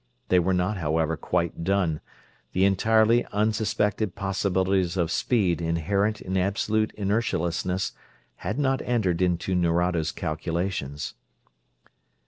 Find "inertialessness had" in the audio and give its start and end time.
6.97-8.57